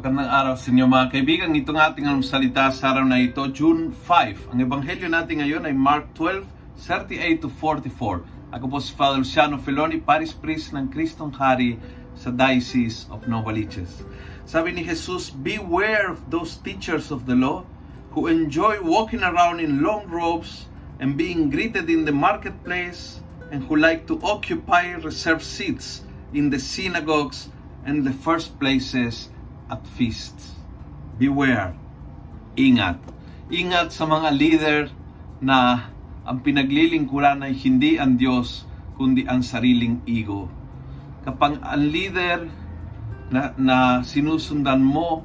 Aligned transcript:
Magandang 0.00 0.32
araw 0.32 0.56
sa 0.56 0.72
inyo 0.72 0.88
mga 0.88 1.12
kaibigan. 1.12 1.52
Itong 1.52 1.76
ating 1.76 2.08
salita 2.24 2.72
sa 2.72 2.96
araw 2.96 3.04
na 3.04 3.20
ito, 3.20 3.44
June 3.52 3.92
5. 3.92 4.48
Ang 4.48 4.64
ebanghelyo 4.64 5.12
natin 5.12 5.44
ngayon 5.44 5.68
ay 5.68 5.76
Mark 5.76 6.16
12, 6.16 6.40
38 6.88 7.44
to 7.44 7.52
44. 7.52 8.24
Ako 8.48 8.64
po 8.64 8.80
si 8.80 8.96
Father 8.96 9.20
Luciano 9.20 9.60
Feloni, 9.60 10.00
Paris 10.00 10.32
Priest 10.32 10.72
ng 10.72 10.88
Kristong 10.88 11.36
Hari 11.36 11.76
sa 12.16 12.32
Diocese 12.32 13.12
of 13.12 13.28
Novaliches. 13.28 14.00
Sabi 14.48 14.72
ni 14.72 14.88
Jesus, 14.88 15.28
Beware 15.28 16.16
of 16.16 16.32
those 16.32 16.56
teachers 16.64 17.12
of 17.12 17.28
the 17.28 17.36
law 17.36 17.68
who 18.16 18.24
enjoy 18.24 18.80
walking 18.80 19.20
around 19.20 19.60
in 19.60 19.84
long 19.84 20.08
robes 20.08 20.64
and 20.96 21.20
being 21.20 21.52
greeted 21.52 21.92
in 21.92 22.08
the 22.08 22.16
marketplace 22.16 23.20
and 23.52 23.68
who 23.68 23.76
like 23.76 24.08
to 24.08 24.16
occupy 24.24 24.96
reserved 25.04 25.44
seats 25.44 26.08
in 26.32 26.48
the 26.48 26.56
synagogues 26.56 27.52
and 27.84 28.00
the 28.00 28.16
first 28.24 28.56
places 28.56 29.28
at 29.70 29.80
feasts. 29.94 30.58
Beware. 31.16 31.72
Ingat. 32.58 32.98
Ingat 33.50 33.94
sa 33.94 34.04
mga 34.04 34.28
leader 34.34 34.80
na 35.38 35.88
ang 36.26 36.42
pinaglilingkuran 36.42 37.46
ay 37.46 37.54
hindi 37.54 37.96
ang 37.96 38.18
Diyos, 38.18 38.66
kundi 38.98 39.24
ang 39.24 39.40
sariling 39.40 40.02
ego. 40.04 40.50
Kapag 41.22 41.62
ang 41.62 41.82
leader 41.86 42.50
na, 43.30 43.54
na 43.56 43.76
sinusundan 44.02 44.82
mo, 44.82 45.22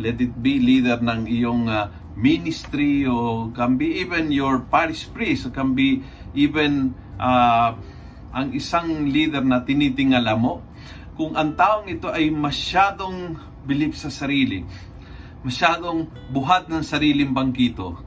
let 0.00 0.18
it 0.18 0.32
be 0.40 0.58
leader 0.58 0.98
ng 0.98 1.28
iyong 1.28 1.68
uh, 1.68 1.92
ministry 2.16 3.04
o 3.08 3.48
can 3.56 3.80
be 3.80 4.04
even 4.04 4.28
your 4.28 4.60
parish 4.68 5.08
priest 5.08 5.48
can 5.56 5.72
be 5.72 6.04
even 6.36 6.92
uh, 7.16 7.72
ang 8.32 8.56
isang 8.56 9.12
leader 9.12 9.44
na 9.44 9.60
tinitingala 9.60 10.32
mo, 10.34 10.64
kung 11.12 11.36
ang 11.36 11.52
taong 11.52 11.88
ito 11.92 12.08
ay 12.08 12.32
masyadong 12.32 13.36
believe 13.68 13.94
sa 13.94 14.08
sarili, 14.08 14.64
masyadong 15.44 16.08
buhat 16.32 16.72
ng 16.72 16.80
sariling 16.80 17.36
bangkito, 17.36 18.00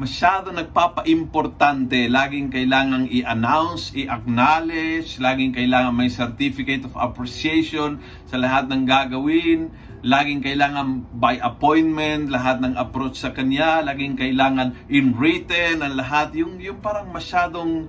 masyado 0.00 0.48
nagpapa-importante, 0.48 2.08
laging 2.08 2.48
kailangang 2.48 3.04
i-announce, 3.12 3.92
i-acknowledge, 3.92 5.20
laging 5.20 5.52
kailangan 5.52 5.92
may 5.92 6.08
certificate 6.08 6.88
of 6.88 6.96
appreciation 6.96 8.00
sa 8.24 8.40
lahat 8.40 8.68
ng 8.72 8.88
gagawin, 8.88 9.68
laging 10.00 10.40
kailangan 10.40 11.04
by 11.20 11.36
appointment, 11.44 12.32
lahat 12.32 12.64
ng 12.64 12.76
approach 12.80 13.20
sa 13.20 13.36
kanya, 13.36 13.84
laging 13.84 14.16
kailangan 14.16 14.72
in 14.88 15.12
written, 15.16 15.84
ang 15.84 15.96
lahat, 15.96 16.32
yung, 16.32 16.56
yung 16.56 16.80
parang 16.80 17.12
masyadong 17.12 17.84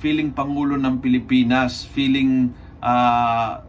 feeling 0.00 0.32
Pangulo 0.32 0.80
ng 0.80 1.04
Pilipinas, 1.04 1.84
feeling 1.84 2.50
uh, 2.80 3.60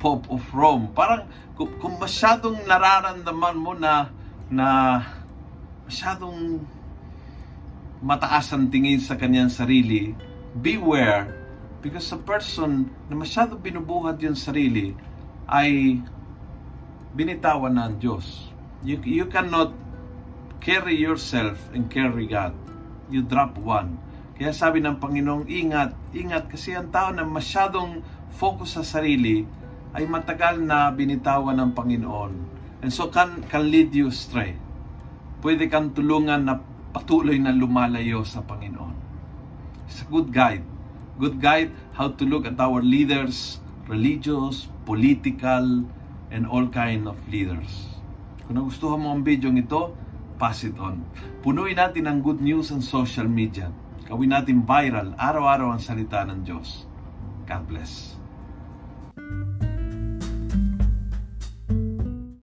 Pope 0.00 0.26
of 0.32 0.42
Rome. 0.56 0.88
Parang 0.96 1.28
kung, 1.54 2.00
masyadong 2.00 2.64
nararamdaman 2.64 3.56
mo 3.60 3.76
na 3.76 4.08
na 4.48 4.98
masyadong 5.84 6.64
mataas 8.00 8.50
ang 8.56 8.72
tingin 8.72 8.98
sa 8.98 9.14
kanyang 9.20 9.52
sarili, 9.52 10.16
beware 10.56 11.36
because 11.84 12.08
a 12.16 12.18
person 12.18 12.88
na 13.12 13.14
masyadong 13.14 13.60
binubuhat 13.60 14.16
yung 14.24 14.34
sarili 14.34 14.96
ay 15.44 16.00
binitawan 17.12 17.76
ng 17.76 17.92
Diyos. 18.00 18.48
You, 18.80 18.96
you 19.04 19.28
cannot 19.28 19.76
carry 20.64 20.96
yourself 20.96 21.60
and 21.76 21.92
carry 21.92 22.24
God. 22.24 22.56
You 23.12 23.20
drop 23.20 23.60
one. 23.60 24.00
Kaya 24.40 24.56
sabi 24.56 24.80
ng 24.80 24.96
Panginoong, 24.96 25.44
ingat, 25.52 25.92
ingat 26.16 26.48
kasi 26.48 26.72
ang 26.72 26.88
tao 26.88 27.12
na 27.12 27.28
masyadong 27.28 28.00
focus 28.32 28.80
sa 28.80 28.84
sarili, 28.84 29.44
ay 29.94 30.06
matagal 30.06 30.62
na 30.62 30.90
binitawan 30.94 31.58
ng 31.58 31.70
Panginoon. 31.74 32.32
And 32.80 32.90
so 32.90 33.10
can, 33.10 33.42
can 33.50 33.68
lead 33.68 33.92
you 33.92 34.08
astray. 34.08 34.56
Pwede 35.42 35.66
kang 35.66 35.92
tulungan 35.92 36.46
na 36.46 36.60
patuloy 36.94 37.36
na 37.40 37.50
lumalayo 37.50 38.22
sa 38.22 38.44
Panginoon. 38.44 38.94
It's 39.90 40.02
a 40.02 40.08
good 40.08 40.30
guide. 40.30 40.62
Good 41.18 41.42
guide 41.42 41.74
how 41.92 42.14
to 42.14 42.24
look 42.24 42.46
at 42.46 42.56
our 42.62 42.80
leaders, 42.80 43.58
religious, 43.90 44.70
political, 44.86 45.84
and 46.30 46.46
all 46.46 46.70
kind 46.70 47.10
of 47.10 47.18
leaders. 47.26 47.90
Kung 48.46 48.56
nagustuhan 48.56 49.02
mo 49.02 49.12
ang 49.12 49.26
video 49.26 49.50
ito, 49.50 49.94
pass 50.38 50.62
it 50.64 50.78
on. 50.78 51.02
Punuin 51.42 51.76
natin 51.76 52.06
ang 52.06 52.22
good 52.22 52.40
news 52.40 52.70
sa 52.70 52.78
social 52.80 53.26
media. 53.26 53.68
Gawin 54.06 54.32
natin 54.32 54.66
viral, 54.66 55.14
araw-araw 55.18 55.74
ang 55.74 55.82
salita 55.82 56.22
ng 56.26 56.42
Diyos. 56.42 56.86
God 57.46 57.62
bless. 57.66 58.19